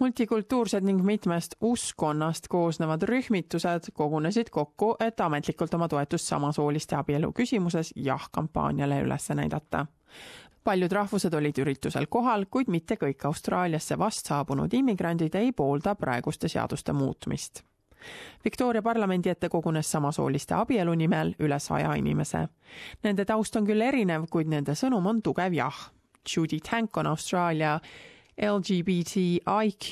[0.00, 7.92] multikultuursed ning mitmest uskkonnast koosnevad rühmitused kogunesid kokku, et ametlikult oma toetust samasooliste abielu küsimuses
[7.96, 9.86] jah-kampaaniale üles näidata.
[10.64, 16.48] paljud rahvused olid üritusel kohal, kuid mitte kõik Austraaliasse vast saabunud immigrandid ei poolda praeguste
[16.48, 17.62] seaduste muutmist.
[18.44, 22.48] Victoria parlamendi ette kogunes samasooliste abielu nimel üle saja inimese.
[23.02, 25.90] Nende taust on küll erinev, kuid nende sõnum on tugev jah.
[26.28, 27.78] Judy Tank on Austraalia
[28.38, 29.88] LGBTIQ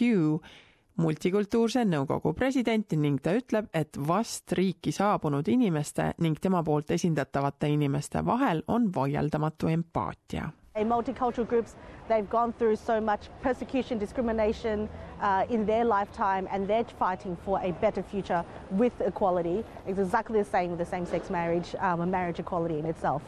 [0.97, 7.69] multikultuurse nõukogu president ning ta ütleb, et vast riiki saabunud inimeste ning tema poolt esindatavate
[7.73, 10.51] inimeste vahel on vaieldamatu empaatia.
[10.77, 11.75] Multicultural groups,
[12.09, 14.91] they've gone through so much persecution, discrimination
[15.23, 19.65] uh, in their lifetime, and they're fighting for a better future with equality.
[19.87, 23.23] It's exactly the same with the same sex marriage, um, a marriage equality in itself.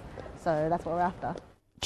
[0.45, 1.35] So that's what we're after.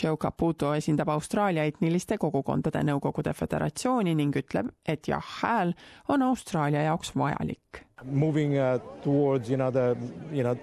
[0.01, 5.75] Joe Caputo esindab Austraalia etniliste kogukondade nõukogude föderatsiooni ning ütleb, et jah-hääl
[6.09, 7.85] on Austraalia jaoks vajalik.
[8.05, 9.97] Moving uh, towards you know the
[10.33, 10.57] you know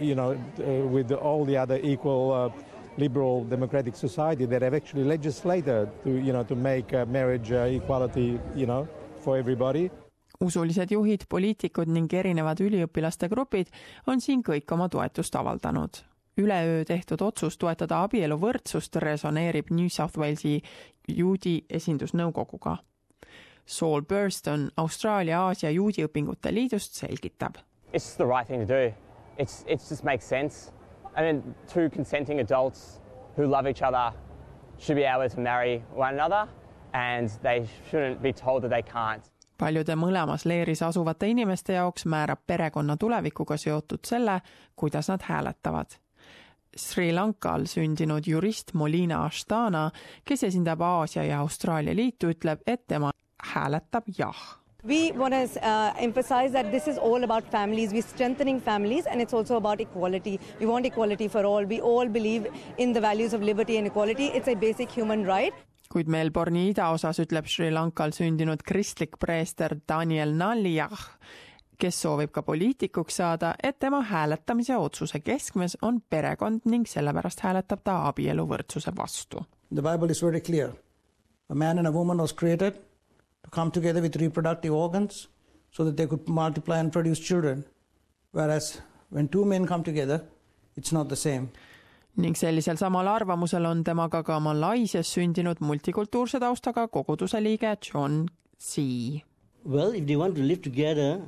[0.00, 2.50] you know uh, with all the other equal uh,
[2.96, 7.68] liberal democratic society that have actually legislated to you know to make uh, marriage uh,
[7.68, 8.88] equality you know
[9.20, 9.90] for everybody
[10.40, 13.72] usulised juhid, poliitikud ning erinevad üliõpilaste grupid
[14.06, 16.02] on siin kõik oma toetust avaldanud
[16.38, 20.60] üleöö tehtud otsus toetada abieluvõrdsust resoneerib New South Walesi
[21.08, 22.76] juudi esindusnõukoguga.
[23.66, 27.56] Saul Burston Austraalia Aasia juudi õpingute liidust selgitab.
[27.92, 28.94] It's the right thing to do.
[29.38, 30.72] It's, it just makes sense.
[31.16, 33.00] I mean, two consenting adults
[33.36, 34.12] who love each other
[34.78, 36.48] should be able to marry one another
[36.92, 39.22] and they shouldn't be told that they can't
[39.58, 44.40] paljude mõlemas leeris asuvate inimeste jaoks määrab perekonna tulevikuga seotud selle,
[44.76, 45.96] kuidas nad hääletavad
[46.76, 49.88] Sri Lankal sündinud jurist Molina Ashtana,
[50.24, 53.10] kes esindab Aasia ja Austraalia liitu, ütleb, et tema
[53.54, 54.46] hääletab jah
[54.86, 57.92] We want to uh, emphasize that this is all about families.
[57.92, 60.38] We're strengthening families and it's also about equality.
[60.60, 61.64] We want equality for all.
[61.64, 62.46] We all believe
[62.78, 64.26] in the values of liberty and equality.
[64.26, 65.52] It's a basic human right.
[65.90, 70.94] kuid Melbourne'i idaosas ütleb Sri Lankal sündinud kristlik preester Daniel Naljah,
[71.78, 77.84] kes soovib ka poliitikuks saada, et tema hääletamise otsuse keskmes on perekond ning sellepärast hääletab
[77.84, 79.44] ta abieluvõrdsuse vastu.
[79.74, 80.72] The Bible is very clear.
[81.48, 82.74] A man and a woman was created
[83.44, 85.28] to come together with reproductive organs
[85.70, 87.64] so that they could multiply and produce children.
[88.32, 90.20] Whereas when two men come together,
[90.76, 91.48] it's not the same.
[92.16, 99.22] ning sellisel samal arvamusel on temaga ka Malaisias sündinud multikultuurse taustaga koguduse liige John C.
[99.64, 101.20] Well, if they want to live together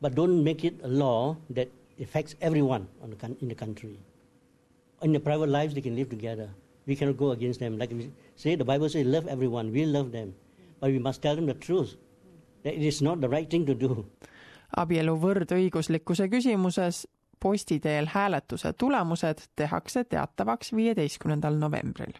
[0.00, 1.68] but don't make it a law that
[2.00, 3.98] affects everyone the, in the country.
[5.02, 6.48] In their private lives, they can live together.
[6.86, 7.78] We cannot go against them.
[7.78, 9.72] Like we say, the Bible says, love everyone.
[9.72, 10.34] We love them.
[10.80, 11.96] But we must tell them the truth.
[12.62, 14.06] That it is not the right thing to do.
[14.76, 17.06] abielu võrdõiguslikkuse küsimuses
[17.40, 22.12] posti teel hääletuse tulemused tehakse teatavaks viieteistkümnendal novembril